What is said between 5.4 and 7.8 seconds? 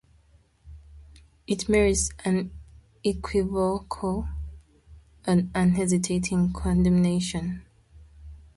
unhesitating condemnation.